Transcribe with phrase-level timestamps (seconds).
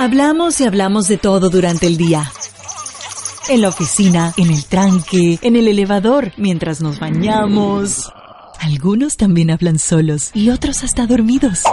[0.00, 2.30] Hablamos y hablamos de todo durante el día.
[3.48, 8.12] En la oficina, en el tranque, en el elevador, mientras nos bañamos.
[8.60, 11.64] Algunos también hablan solos y otros hasta dormidos.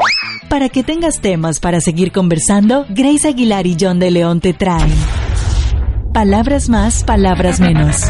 [0.50, 4.92] Para que tengas temas para seguir conversando, Grace Aguilar y John de León te traen.
[6.12, 8.10] Palabras más, palabras menos.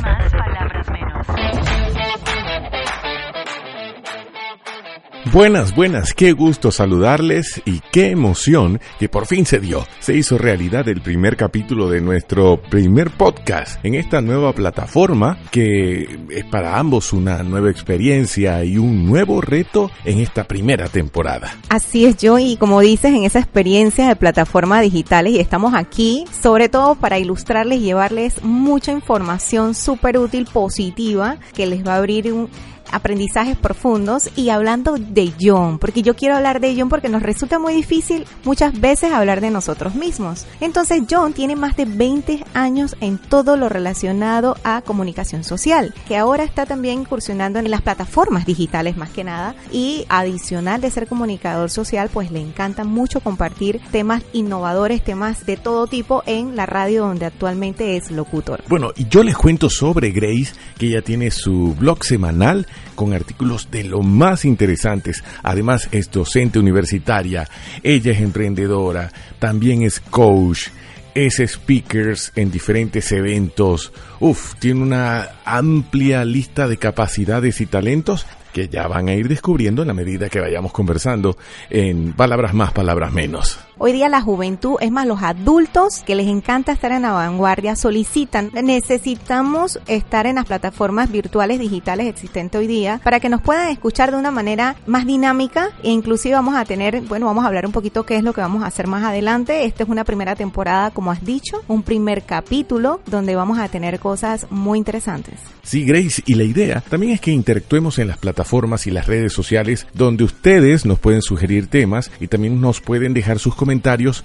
[5.36, 9.86] Buenas, buenas, qué gusto saludarles y qué emoción que por fin se dio.
[10.00, 16.20] Se hizo realidad el primer capítulo de nuestro primer podcast en esta nueva plataforma que
[16.30, 21.54] es para ambos una nueva experiencia y un nuevo reto en esta primera temporada.
[21.68, 26.24] Así es, yo y como dices, en esa experiencia de plataformas digitales y estamos aquí
[26.32, 31.98] sobre todo para ilustrarles y llevarles mucha información súper útil, positiva, que les va a
[31.98, 32.48] abrir un
[32.92, 37.60] aprendizajes profundos y hablando de John, porque yo quiero hablar de John porque nos resulta
[37.60, 40.46] muy difícil muchas veces hablar de nosotros mismos.
[40.62, 46.18] Entonces John tiene más de 20 años en todo lo relacionado a comunicación social, que
[46.18, 51.08] ahora está también incursionando en las plataformas digitales más que nada y adicional de ser
[51.08, 56.66] comunicador social, pues le encanta mucho compartir temas innovadores, temas de todo tipo en la
[56.66, 58.64] radio donde actualmente es locutor.
[58.68, 63.70] Bueno, y yo les cuento sobre Grace, que ella tiene su blog semanal con artículos
[63.72, 65.24] de lo más interesantes.
[65.44, 67.48] Además es docente universitaria,
[67.84, 70.68] ella es emprendedora, también es coach,
[71.14, 73.92] es speakers en diferentes eventos.
[74.20, 79.82] Uf, tiene una amplia lista de capacidades y talentos que ya van a ir descubriendo
[79.82, 81.38] en la medida que vayamos conversando
[81.70, 83.60] en palabras más, palabras menos.
[83.78, 87.76] Hoy día la juventud, es más los adultos que les encanta estar en la vanguardia,
[87.76, 93.68] solicitan, necesitamos estar en las plataformas virtuales digitales existentes hoy día para que nos puedan
[93.68, 97.66] escuchar de una manera más dinámica e inclusive vamos a tener, bueno, vamos a hablar
[97.66, 99.66] un poquito qué es lo que vamos a hacer más adelante.
[99.66, 104.00] Esta es una primera temporada, como has dicho, un primer capítulo donde vamos a tener
[104.00, 105.34] cosas muy interesantes.
[105.64, 109.34] Sí, Grace, y la idea también es que interactuemos en las plataformas y las redes
[109.34, 113.65] sociales donde ustedes nos pueden sugerir temas y también nos pueden dejar sus comentarios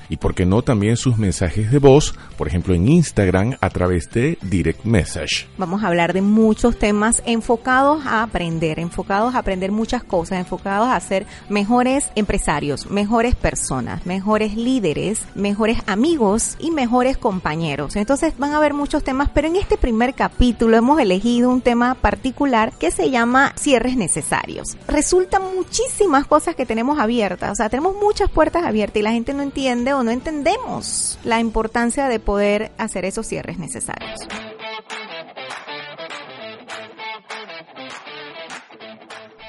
[0.08, 4.10] y, por qué no, también sus mensajes de voz, por ejemplo, en Instagram a través
[4.10, 5.48] de Direct Message.
[5.56, 10.88] Vamos a hablar de muchos temas enfocados a aprender, enfocados a aprender muchas cosas, enfocados
[10.88, 17.96] a ser mejores empresarios, mejores personas, mejores líderes, mejores amigos y mejores compañeros.
[17.96, 21.94] Entonces van a haber muchos temas, pero en este primer capítulo hemos elegido un tema
[21.94, 24.76] particular que se llama cierres necesarios.
[24.86, 29.29] Resultan muchísimas cosas que tenemos abiertas, o sea, tenemos muchas puertas abiertas y la gente
[29.34, 34.20] no entiende o no entendemos la importancia de poder hacer esos cierres necesarios.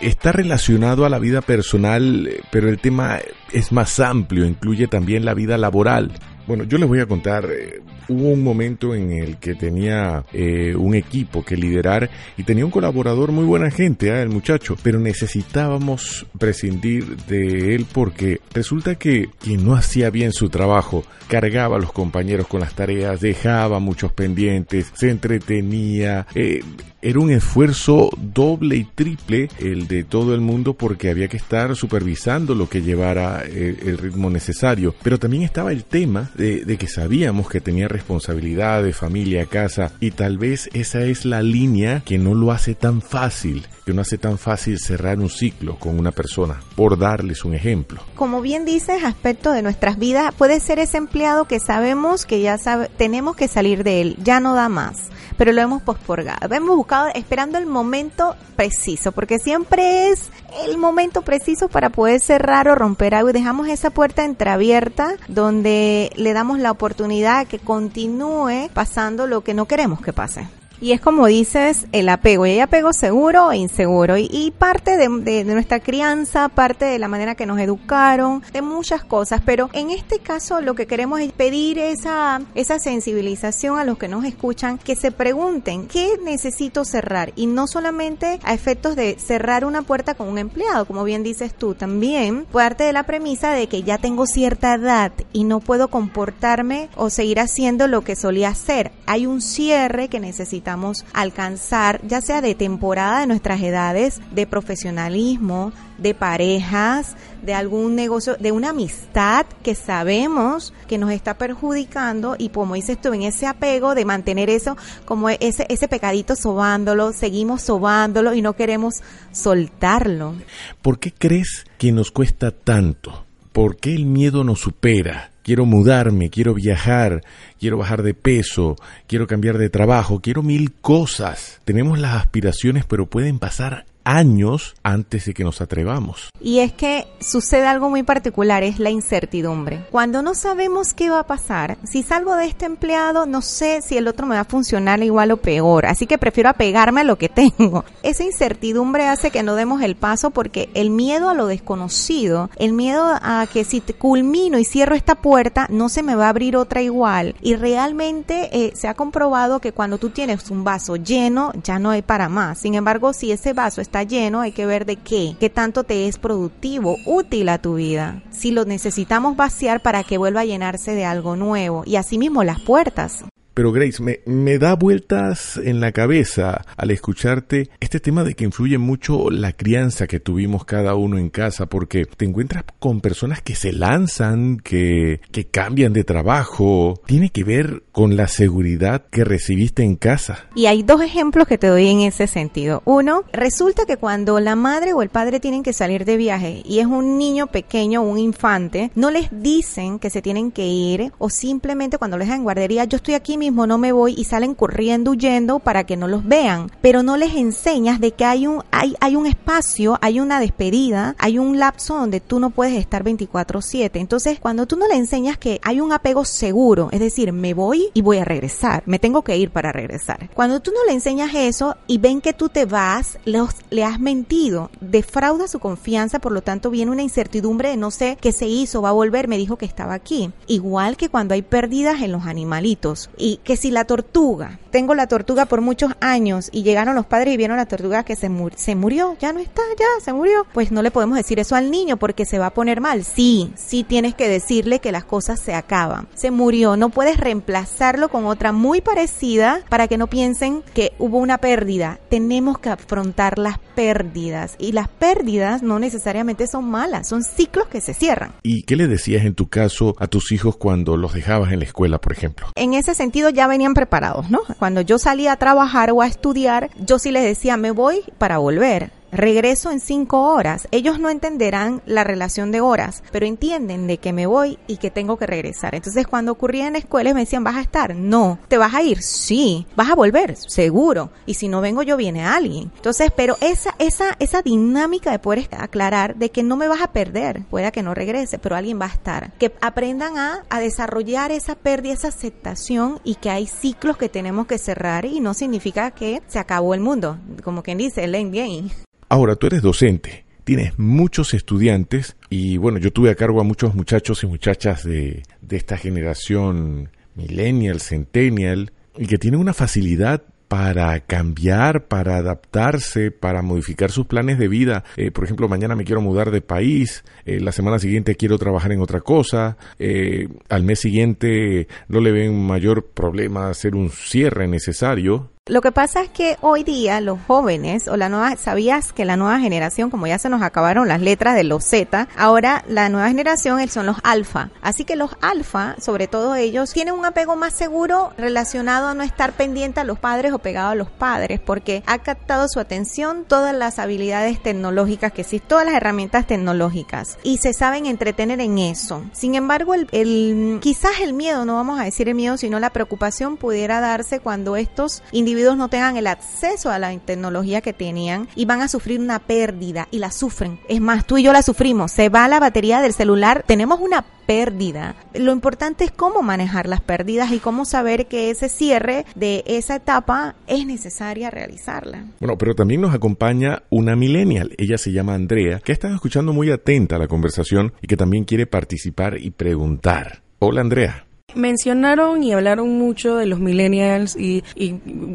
[0.01, 3.19] Está relacionado a la vida personal, pero el tema
[3.51, 6.11] es más amplio, incluye también la vida laboral.
[6.47, 10.75] Bueno, yo les voy a contar, eh, hubo un momento en el que tenía eh,
[10.75, 14.21] un equipo que liderar y tenía un colaborador muy buena gente, ¿eh?
[14.21, 20.49] el muchacho, pero necesitábamos prescindir de él porque resulta que quien no hacía bien su
[20.49, 26.61] trabajo cargaba a los compañeros con las tareas, dejaba muchos pendientes, se entretenía, eh,
[27.01, 31.75] era un esfuerzo doble y triple el de todo el mundo porque había que estar
[31.75, 34.93] supervisando lo que llevara el, el ritmo necesario.
[35.01, 39.91] Pero también estaba el tema de, de, que sabíamos que tenía responsabilidad de familia, casa
[39.99, 44.01] y tal vez esa es la línea que no lo hace tan fácil, que no
[44.01, 48.01] hace tan fácil cerrar un ciclo con una persona, por darles un ejemplo.
[48.15, 52.57] Como bien dices, aspecto de nuestras vidas, puede ser ese empleado que sabemos que ya
[52.57, 55.09] sabe, tenemos que salir de él, ya no da más
[55.41, 56.53] pero lo hemos posporgado.
[56.53, 60.29] Hemos buscado esperando el momento preciso, porque siempre es
[60.67, 66.11] el momento preciso para poder cerrar o romper algo y dejamos esa puerta entreabierta donde
[66.15, 70.47] le damos la oportunidad que continúe pasando lo que no queremos que pase.
[70.81, 72.47] Y es como dices, el apego.
[72.47, 74.17] Y hay apego seguro e inseguro.
[74.17, 79.43] Y, parte de, nuestra crianza, parte de la manera que nos educaron, de muchas cosas.
[79.45, 84.07] Pero en este caso lo que queremos es pedir esa, esa sensibilización a los que
[84.07, 87.31] nos escuchan, que se pregunten, ¿qué necesito cerrar?
[87.35, 91.53] Y no solamente a efectos de cerrar una puerta con un empleado, como bien dices
[91.53, 95.89] tú, también parte de la premisa de que ya tengo cierta edad y no puedo
[95.89, 98.91] comportarme o seguir haciendo lo que solía hacer.
[99.05, 100.70] Hay un cierre que necesitamos
[101.13, 108.35] alcanzar, ya sea de temporada de nuestras edades, de profesionalismo, de parejas, de algún negocio,
[108.39, 113.47] de una amistad que sabemos que nos está perjudicando y como dices tú, en ese
[113.47, 118.95] apego de mantener eso como ese, ese pecadito sobándolo, seguimos sobándolo y no queremos
[119.31, 120.35] soltarlo.
[120.81, 123.25] ¿Por qué crees que nos cuesta tanto?
[123.51, 125.30] ¿Por qué el miedo nos supera?
[125.43, 127.21] Quiero mudarme, quiero viajar,
[127.59, 128.75] quiero bajar de peso,
[129.07, 131.59] quiero cambiar de trabajo, quiero mil cosas.
[131.65, 136.29] Tenemos las aspiraciones, pero pueden pasar años antes de que nos atrevamos.
[136.39, 139.85] Y es que sucede algo muy particular, es la incertidumbre.
[139.91, 143.97] Cuando no sabemos qué va a pasar, si salgo de este empleado, no sé si
[143.97, 147.17] el otro me va a funcionar igual o peor, así que prefiero apegarme a lo
[147.17, 147.85] que tengo.
[148.03, 152.73] Esa incertidumbre hace que no demos el paso porque el miedo a lo desconocido, el
[152.73, 156.55] miedo a que si culmino y cierro esta puerta, no se me va a abrir
[156.55, 157.35] otra igual.
[157.41, 161.89] Y realmente eh, se ha comprobado que cuando tú tienes un vaso lleno, ya no
[161.89, 162.59] hay para más.
[162.59, 166.07] Sin embargo, si ese vaso está lleno, hay que ver de qué, qué tanto te
[166.07, 168.23] es productivo, útil a tu vida.
[168.31, 171.83] Si lo necesitamos vaciar para que vuelva a llenarse de algo nuevo.
[171.85, 173.25] Y asimismo las puertas.
[173.53, 178.45] Pero Grace, me, me, da vueltas en la cabeza al escucharte este tema de que
[178.45, 183.41] influye mucho la crianza que tuvimos cada uno en casa, porque te encuentras con personas
[183.41, 187.01] que se lanzan, que, que cambian de trabajo.
[187.05, 190.45] Tiene que ver con la seguridad que recibiste en casa.
[190.55, 192.81] Y hay dos ejemplos que te doy en ese sentido.
[192.85, 196.79] Uno, resulta que cuando la madre o el padre tienen que salir de viaje y
[196.79, 201.29] es un niño pequeño, un infante, no les dicen que se tienen que ir o
[201.29, 205.11] simplemente cuando les dejan guardería, yo estoy aquí mismo no me voy y salen corriendo
[205.11, 208.93] huyendo para que no los vean, pero no les enseñas de que hay un hay
[208.99, 213.99] hay un espacio, hay una despedida, hay un lapso donde tú no puedes estar 24/7.
[213.99, 217.89] Entonces, cuando tú no le enseñas que hay un apego seguro, es decir, me voy
[217.95, 220.29] y voy a regresar, me tengo que ir para regresar.
[220.35, 223.99] Cuando tú no le enseñas eso y ven que tú te vas, los, le has
[223.99, 228.45] mentido, defrauda su confianza, por lo tanto viene una incertidumbre de no sé qué se
[228.45, 230.31] hizo, va a volver, me dijo que estaba aquí.
[230.45, 235.07] Igual que cuando hay pérdidas en los animalitos y que si la tortuga, tengo la
[235.07, 238.75] tortuga por muchos años y llegaron los padres y vieron la tortuga que se, se
[238.75, 241.97] murió, ya no está, ya se murió, pues no le podemos decir eso al niño
[241.97, 243.03] porque se va a poner mal.
[243.03, 246.07] Sí, sí tienes que decirle que las cosas se acaban.
[246.15, 251.17] Se murió, no puedes reemplazarlo con otra muy parecida para que no piensen que hubo
[251.17, 251.99] una pérdida.
[252.09, 257.81] Tenemos que afrontar las pérdidas y las pérdidas no necesariamente son malas, son ciclos que
[257.81, 258.33] se cierran.
[258.43, 261.65] ¿Y qué le decías en tu caso a tus hijos cuando los dejabas en la
[261.65, 262.47] escuela, por ejemplo?
[262.55, 264.41] En ese sentido, ya venían preparados, ¿no?
[264.59, 268.37] Cuando yo salía a trabajar o a estudiar, yo sí les decía, me voy para
[268.37, 270.67] volver regreso en cinco horas.
[270.71, 274.91] Ellos no entenderán la relación de horas, pero entienden de que me voy y que
[274.91, 275.75] tengo que regresar.
[275.75, 277.95] Entonces cuando ocurría en escuelas me decían, ¿vas a estar?
[277.95, 278.39] No.
[278.47, 279.01] ¿Te vas a ir?
[279.01, 279.65] Sí.
[279.75, 280.35] ¿Vas a volver?
[280.37, 281.11] Seguro.
[281.25, 282.71] Y si no vengo yo, viene alguien.
[282.75, 286.91] Entonces, pero esa, esa, esa dinámica de poder aclarar de que no me vas a
[286.91, 289.33] perder, pueda que no regrese, pero alguien va a estar.
[289.33, 294.47] Que aprendan a, a desarrollar esa pérdida, esa aceptación y que hay ciclos que tenemos
[294.47, 297.17] que cerrar y no significa que se acabó el mundo.
[297.43, 298.71] Como quien dice, el endgame.
[299.11, 303.75] Ahora, tú eres docente, tienes muchos estudiantes y bueno, yo tuve a cargo a muchos
[303.75, 310.97] muchachos y muchachas de, de esta generación millennial, centennial, y que tienen una facilidad para
[311.01, 314.85] cambiar, para adaptarse, para modificar sus planes de vida.
[314.95, 318.71] Eh, por ejemplo, mañana me quiero mudar de país, eh, la semana siguiente quiero trabajar
[318.71, 324.47] en otra cosa, eh, al mes siguiente no le ven mayor problema hacer un cierre
[324.47, 329.05] necesario lo que pasa es que hoy día los jóvenes o la nueva, sabías que
[329.05, 332.89] la nueva generación, como ya se nos acabaron las letras de los Z, ahora la
[332.89, 334.51] nueva generación son los alfa.
[334.61, 339.01] Así que los alfa, sobre todo ellos, tienen un apego más seguro relacionado a no
[339.01, 343.25] estar pendiente a los padres o pegado a los padres, porque ha captado su atención
[343.27, 348.59] todas las habilidades tecnológicas que existen, todas las herramientas tecnológicas, y se saben entretener en
[348.59, 349.05] eso.
[349.11, 352.69] Sin embargo, el, el quizás el miedo, no vamos a decir el miedo, sino la
[352.69, 357.71] preocupación pudiera darse cuando estos individuos individuos no tengan el acceso a la tecnología que
[357.71, 360.59] tenían y van a sufrir una pérdida y la sufren.
[360.67, 361.93] Es más, tú y yo la sufrimos.
[361.93, 364.95] Se va la batería del celular, tenemos una pérdida.
[365.13, 369.77] Lo importante es cómo manejar las pérdidas y cómo saber que ese cierre de esa
[369.77, 372.05] etapa es necesaria realizarla.
[372.19, 374.53] Bueno, pero también nos acompaña una millennial.
[374.57, 378.25] Ella se llama Andrea, que estado escuchando muy atenta a la conversación y que también
[378.25, 380.23] quiere participar y preguntar.
[380.39, 381.05] Hola Andrea.
[381.35, 384.43] Mencionaron y hablaron mucho de los millennials y,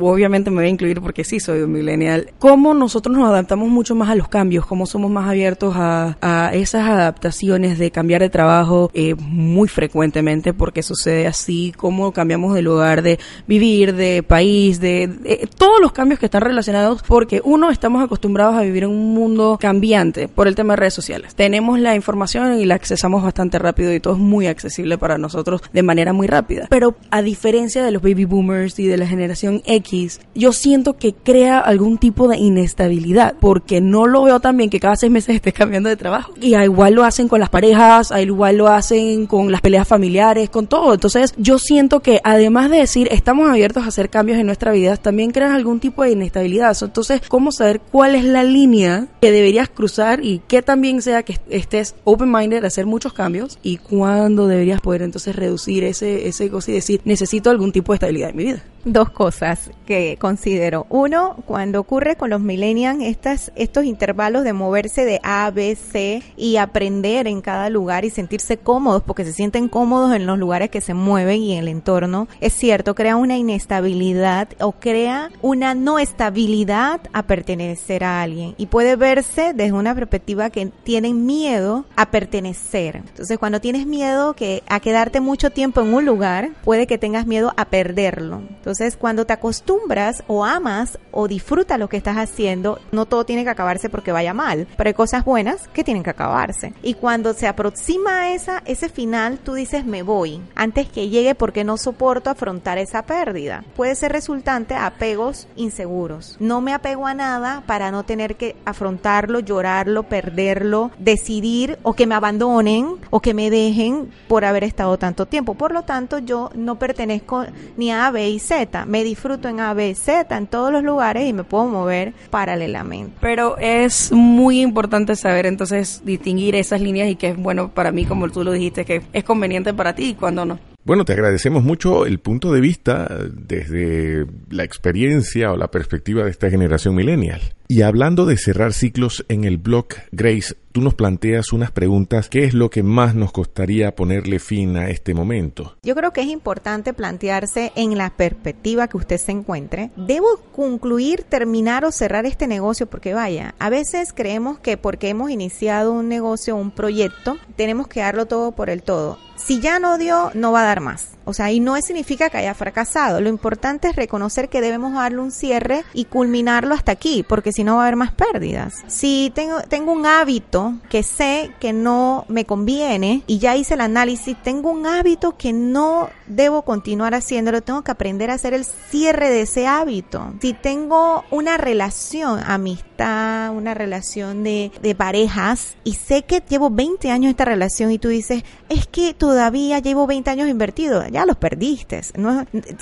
[0.01, 2.31] obviamente me voy a incluir porque sí soy un millennial.
[2.39, 6.17] Cómo nosotros nos adaptamos mucho más a los cambios, cómo somos más abiertos a,
[6.53, 12.63] esas adaptaciones de cambiar de trabajo eh, muy frecuentemente porque sucede así, cómo cambiamos de
[12.63, 18.03] lugar de vivir, de país, de, todos los cambios que están relacionados porque uno estamos
[18.03, 21.35] acostumbrados a vivir en un mundo cambiante por el tema de redes sociales.
[21.35, 25.63] Tenemos la información y la accesamos bastante rápido y todo es muy accesible para nosotros
[25.73, 26.67] de manera muy rápida.
[26.71, 31.15] Pero a diferencia de los baby boomers y de la generación X, yo siento que
[31.15, 35.35] crea algún tipo de inestabilidad, porque no lo veo tan bien que cada seis meses
[35.37, 36.33] esté cambiando de trabajo.
[36.41, 40.67] Y igual lo hacen con las parejas, igual lo hacen con las peleas familiares, con
[40.67, 40.95] todo.
[40.95, 44.97] Entonces yo siento que además de decir estamos abiertos a hacer cambios en nuestra vida,
[44.97, 46.77] también crean algún tipo de inestabilidad.
[46.81, 51.39] Entonces, ¿cómo saber cuál es la línea que deberías cruzar y que también sea que
[51.49, 56.71] estés open-minded a hacer muchos cambios y cuándo deberías poder entonces reducir ese, ese cosa
[56.71, 58.63] y decir, necesito algún tipo de estabilidad en mi vida?
[58.89, 60.87] Dos cosas que considero.
[60.91, 66.23] Uno, cuando ocurre con los millennials estas, estos intervalos de moverse de A, B, C
[66.37, 70.71] y aprender en cada lugar y sentirse cómodos porque se sienten cómodos en los lugares
[70.71, 75.75] que se mueven y en el entorno, es cierto, crea una inestabilidad o crea una
[75.75, 81.87] no estabilidad a pertenecer a alguien y puede verse desde una perspectiva que tienen miedo
[81.97, 83.03] a pertenecer.
[83.09, 87.27] Entonces, cuando tienes miedo que a quedarte mucho tiempo en un lugar, puede que tengas
[87.27, 88.43] miedo a perderlo.
[88.49, 93.45] Entonces, cuando te acostumbras o amas o disfrutas lo que estás haciendo, no todo tiene
[93.45, 96.75] que acabarse porque vaya mal, pero hay cosas buenas que tienen que acabarse.
[96.83, 101.65] Y cuando se aproxima esa, ese final, tú dices, me voy, antes que llegue porque
[101.65, 103.65] no soporto afrontar esa pérdida.
[103.75, 106.37] Puede ser resultante a apegos inseguros.
[106.39, 112.07] No me apego a nada para no tener que afrontarlo, llorarlo, perderlo, decidir o que
[112.07, 115.55] me abandonen o que me dejen por haber estado tanto tiempo.
[115.55, 117.45] Por lo tanto, yo no pertenezco
[117.77, 118.87] ni a A, B y Z.
[118.87, 123.17] Me disfruto en A, B, Z en todos los lugares y me puedo mover paralelamente.
[123.21, 128.05] Pero es muy importante saber entonces distinguir esas líneas y que es bueno para mí,
[128.05, 130.59] como tú lo dijiste, que es conveniente para ti y cuando no.
[130.87, 136.31] Bueno, te agradecemos mucho el punto de vista desde la experiencia o la perspectiva de
[136.31, 137.41] esta generación millennial.
[137.69, 142.29] Y hablando de cerrar ciclos en el blog, Grace, tú nos planteas unas preguntas.
[142.29, 145.77] ¿Qué es lo que más nos costaría ponerle fin a este momento?
[145.83, 149.91] Yo creo que es importante plantearse en la perspectiva que usted se encuentre.
[149.97, 152.87] ¿Debo concluir, terminar o cerrar este negocio?
[152.87, 158.01] Porque vaya, a veces creemos que porque hemos iniciado un negocio, un proyecto, tenemos que
[158.01, 161.16] darlo todo por el todo si ya no dio, no va a dar más.
[161.27, 163.21] O sea, y no significa que haya fracasado.
[163.21, 167.65] Lo importante es reconocer que debemos darle un cierre y culminarlo hasta aquí, porque si
[167.65, 168.85] no va a haber más pérdidas.
[168.87, 174.37] Si tengo, un hábito que sé que no me conviene y ya hice el análisis,
[174.43, 179.29] tengo un hábito que no debo continuar haciéndolo, tengo que aprender a hacer el cierre
[179.29, 180.33] de ese hábito.
[180.41, 187.11] Si tengo una relación, amistad, una relación de, de parejas y sé que llevo 20
[187.11, 191.37] años esta relación y tú dices, es que todavía llevo 20 años invertido, ya los
[191.37, 192.03] perdiste.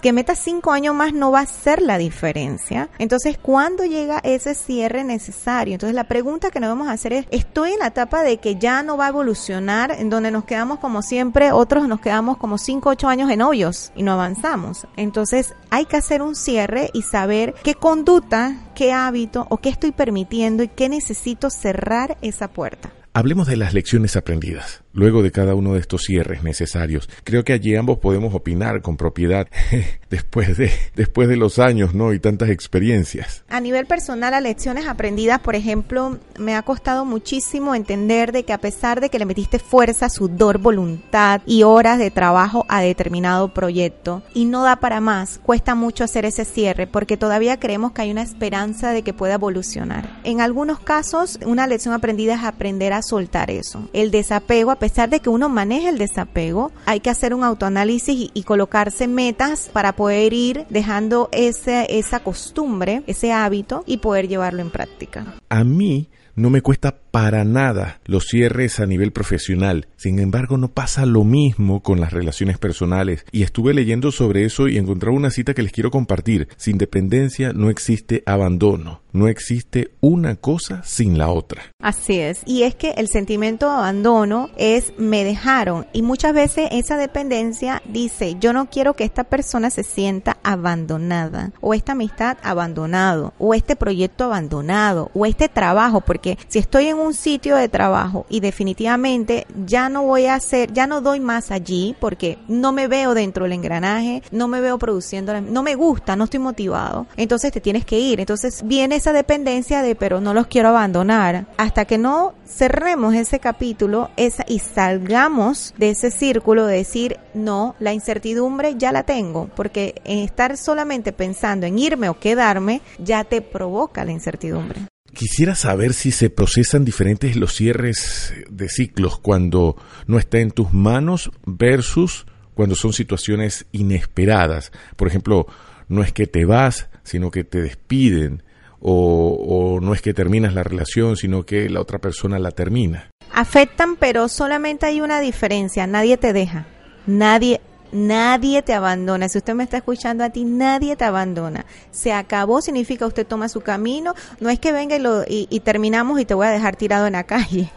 [0.03, 2.89] Que metas 5 años más no va a ser la diferencia.
[2.99, 5.75] Entonces, ¿cuándo llega ese cierre necesario?
[5.75, 8.57] Entonces, la pregunta que nos vamos a hacer es, estoy en la etapa de que
[8.57, 12.59] ya no va a evolucionar, en donde nos quedamos como siempre, otros nos quedamos como
[12.59, 14.89] 5, 8 años en hoyos y no avanzamos.
[14.97, 19.93] Entonces, hay que hacer un cierre y saber qué conducta, qué hábito o qué estoy
[19.93, 22.91] permitiendo y qué necesito cerrar esa puerta.
[23.13, 27.09] Hablemos de las lecciones aprendidas luego de cada uno de estos cierres necesarios.
[27.25, 29.49] Creo que allí ambos podemos opinar con propiedad
[30.11, 32.13] después de después de los años, ¿no?
[32.13, 33.45] y tantas experiencias.
[33.49, 38.53] A nivel personal, las lecciones aprendidas, por ejemplo, me ha costado muchísimo entender de que
[38.53, 43.53] a pesar de que le metiste fuerza, sudor, voluntad y horas de trabajo a determinado
[43.53, 48.03] proyecto y no da para más, cuesta mucho hacer ese cierre porque todavía creemos que
[48.03, 50.21] hay una esperanza de que pueda evolucionar.
[50.25, 53.89] En algunos casos, una lección aprendida es aprender a soltar eso.
[53.93, 58.31] El desapego a pesar de que uno maneje el desapego, hay que hacer un autoanálisis
[58.35, 64.61] y, colocarse metas para poder ir dejando ese, esa costumbre, ese hábito y poder llevarlo
[64.61, 65.37] en práctica.
[65.49, 69.87] A mí no me cuesta para nada los cierres a nivel profesional.
[69.95, 73.25] Sin embargo, no pasa lo mismo con las relaciones personales.
[73.31, 76.49] Y estuve leyendo sobre eso y encontré una cita que les quiero compartir.
[76.57, 79.05] Sin dependencia no existe abandono.
[79.13, 81.63] No existe una cosa sin la otra.
[81.81, 82.43] Así es.
[82.47, 85.87] Y es que el sentimiento de abandono es me dejaron.
[85.93, 91.53] Y muchas veces esa dependencia dice yo no quiero que esta persona se sienta abandonada.
[91.61, 93.35] O esta amistad abandonado.
[93.39, 95.13] O este proyecto abandonado.
[95.15, 96.01] O este trabajo.
[96.01, 100.73] Porque si estoy en un sitio de trabajo y definitivamente ya no voy a hacer,
[100.73, 104.79] ya no doy más allí porque no me veo dentro del engranaje, no me veo
[104.79, 107.07] produciendo, no me gusta, no estoy motivado.
[107.17, 108.21] Entonces te tienes que ir.
[108.21, 111.47] Entonces viene esa dependencia de pero no los quiero abandonar.
[111.57, 117.75] Hasta que no cerremos ese capítulo esa, y salgamos de ese círculo de decir no,
[117.81, 119.49] la incertidumbre ya la tengo.
[119.57, 124.94] Porque estar solamente pensando en irme o quedarme ya te provoca la incertidumbre.
[125.15, 130.73] Quisiera saber si se procesan diferentes los cierres de ciclos cuando no está en tus
[130.73, 134.73] manos versus cuando son situaciones inesperadas.
[134.97, 135.47] Por ejemplo,
[135.89, 138.43] no es que te vas, sino que te despiden.
[138.81, 143.09] O, o, no es que terminas la relación, sino que la otra persona la termina.
[143.33, 145.87] Afectan, pero solamente hay una diferencia.
[145.87, 146.67] Nadie te deja.
[147.07, 147.61] Nadie
[147.95, 149.29] Nadie te abandona.
[149.29, 151.65] Si usted me está escuchando a ti, nadie te abandona.
[151.93, 154.15] Se acabó significa usted toma su camino.
[154.41, 157.13] No es que venga y, lo, y, terminamos y te voy a dejar tirado en
[157.13, 157.71] la calle.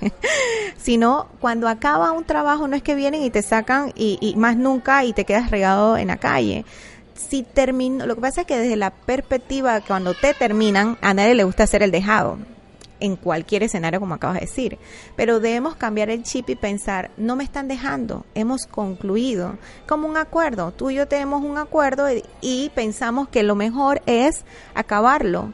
[0.76, 4.58] Sino cuando acaba un trabajo, no es que vienen y te sacan y, y más
[4.58, 6.66] nunca y te quedas regado en la calle
[7.14, 11.34] si termino, lo que pasa es que desde la perspectiva cuando te terminan, a nadie
[11.34, 12.38] le gusta hacer el dejado
[13.00, 14.78] en cualquier escenario como acabas de decir.
[15.16, 20.18] Pero debemos cambiar el chip y pensar, no me están dejando, hemos concluido como un
[20.18, 20.72] acuerdo.
[20.72, 22.08] Tú y yo tenemos un acuerdo
[22.42, 24.44] y, pensamos que lo mejor es
[24.76, 25.54] acabarlo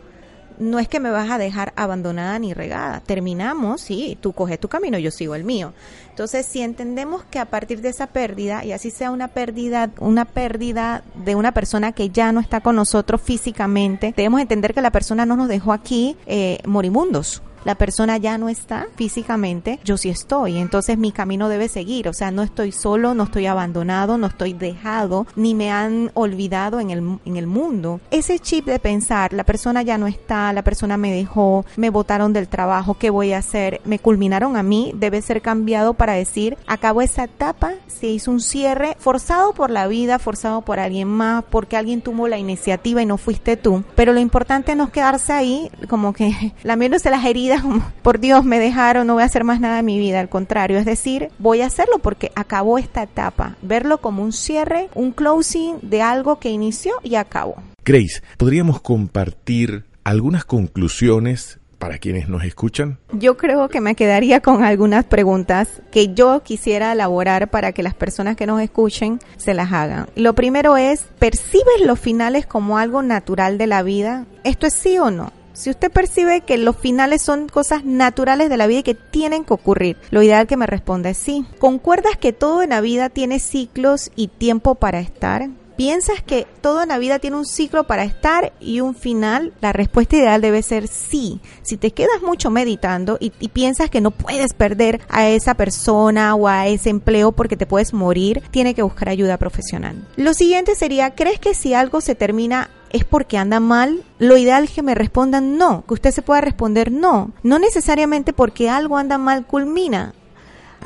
[0.60, 3.02] no es que me vas a dejar abandonada ni regada.
[3.02, 5.74] Terminamos, sí, tú coges tu camino, yo sigo el mío.
[6.10, 10.26] Entonces, si entendemos que a partir de esa pérdida, y así sea una pérdida, una
[10.26, 14.92] pérdida de una persona que ya no está con nosotros físicamente, debemos entender que la
[14.92, 20.10] persona no nos dejó aquí eh, moribundos la persona ya no está físicamente, yo sí
[20.10, 24.28] estoy, entonces mi camino debe seguir, o sea, no estoy solo, no estoy abandonado, no
[24.28, 28.00] estoy dejado, ni me han olvidado en el, en el mundo.
[28.12, 32.34] Ese chip de pensar, la persona ya no está, la persona me dejó, me botaron
[32.34, 33.82] del trabajo, ¿qué voy a hacer?
[33.86, 38.42] Me culminaron a mí, debe ser cambiado para decir, acabo esa etapa, se hizo un
[38.42, 43.06] cierre forzado por la vida, forzado por alguien más, porque alguien tuvo la iniciativa y
[43.06, 47.53] no fuiste tú, pero lo importante no es quedarse ahí como que lamiéndose las heridas
[48.02, 50.20] por Dios, me dejaron, no voy a hacer más nada en mi vida.
[50.20, 53.56] Al contrario, es decir, voy a hacerlo porque acabó esta etapa.
[53.62, 57.56] Verlo como un cierre, un closing de algo que inició y acabó.
[57.86, 62.98] Grace, ¿podríamos compartir algunas conclusiones para quienes nos escuchan?
[63.12, 67.94] Yo creo que me quedaría con algunas preguntas que yo quisiera elaborar para que las
[67.94, 70.08] personas que nos escuchen se las hagan.
[70.16, 74.26] Lo primero es, ¿percibes los finales como algo natural de la vida?
[74.46, 75.34] ¿Esto es sí o no?
[75.54, 79.46] Si usted percibe que los finales son cosas naturales de la vida y que tienen
[79.46, 81.46] que ocurrir, lo ideal que me responda es sí.
[81.60, 85.50] ¿Concuerdas que todo en la vida tiene ciclos y tiempo para estar?
[85.76, 89.54] ¿Piensas que todo en la vida tiene un ciclo para estar y un final?
[89.60, 91.40] La respuesta ideal debe ser sí.
[91.64, 96.48] Si te quedas mucho meditando y, piensas que no puedes perder a esa persona o
[96.48, 100.08] a ese empleo porque te puedes morir, tiene que buscar ayuda profesional.
[100.16, 104.64] Lo siguiente sería, ¿crees que si algo se termina es porque anda mal, lo ideal
[104.64, 107.32] es que me respondan no, que usted se pueda responder no.
[107.44, 110.14] No necesariamente porque algo anda mal culmina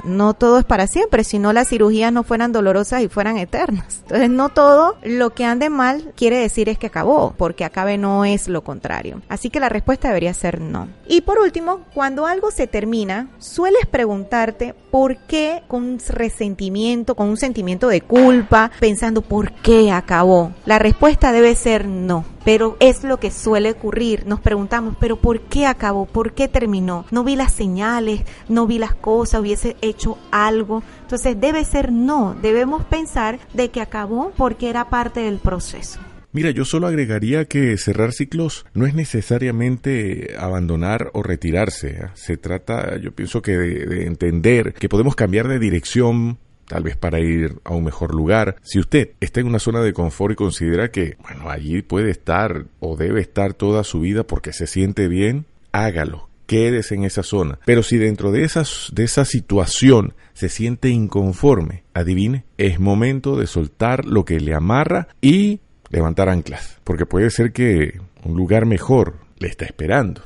[0.03, 3.99] no todo es para siempre, si no las cirugías no fueran dolorosas y fueran eternas.
[4.03, 8.25] Entonces no todo lo que ande mal quiere decir es que acabó, porque acabe no
[8.25, 9.21] es lo contrario.
[9.29, 10.87] Así que la respuesta debería ser no.
[11.07, 17.37] Y por último, cuando algo se termina, sueles preguntarte por qué con resentimiento, con un
[17.37, 20.51] sentimiento de culpa, pensando por qué acabó.
[20.65, 24.25] La respuesta debe ser no pero es lo que suele ocurrir.
[24.25, 26.05] Nos preguntamos, pero ¿por qué acabó?
[26.05, 27.05] ¿Por qué terminó?
[27.11, 30.81] No vi las señales, no vi las cosas, hubiese hecho algo.
[31.01, 35.99] Entonces debe ser no, debemos pensar de que acabó porque era parte del proceso.
[36.31, 41.89] Mira, yo solo agregaría que cerrar ciclos no es necesariamente abandonar o retirarse.
[41.89, 42.05] ¿eh?
[42.13, 46.95] Se trata, yo pienso que de, de entender que podemos cambiar de dirección tal vez
[46.95, 48.57] para ir a un mejor lugar.
[48.61, 52.65] Si usted está en una zona de confort y considera que, bueno, allí puede estar
[52.79, 56.27] o debe estar toda su vida porque se siente bien, hágalo.
[56.45, 57.59] Quédese en esa zona.
[57.65, 63.47] Pero si dentro de, esas, de esa situación se siente inconforme, adivine, es momento de
[63.47, 66.79] soltar lo que le amarra y levantar anclas.
[66.85, 70.21] Porque puede ser que un lugar mejor le está esperando.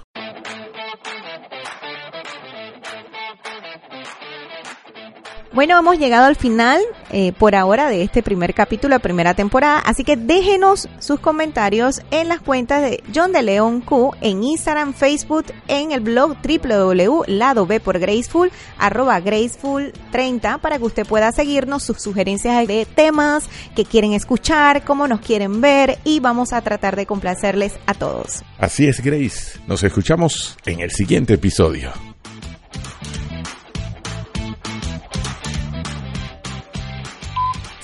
[5.54, 6.80] Bueno, hemos llegado al final
[7.12, 12.30] eh, por ahora de este primer capítulo, primera temporada, así que déjenos sus comentarios en
[12.30, 18.00] las cuentas de John de León Q en Instagram, Facebook, en el blog www.lado por
[18.00, 24.14] Graceful, arroba Graceful 30 para que usted pueda seguirnos sus sugerencias de temas que quieren
[24.14, 28.44] escuchar, cómo nos quieren ver y vamos a tratar de complacerles a todos.
[28.58, 29.60] Así es, Grace.
[29.68, 31.92] Nos escuchamos en el siguiente episodio.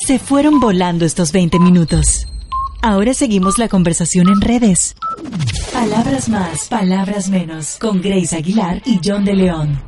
[0.08, 2.28] Se fueron volando estos 20 minutos.
[2.82, 4.96] Ahora seguimos la conversación en redes.
[5.74, 9.87] Palabras más, palabras menos, con Grace Aguilar y John de León.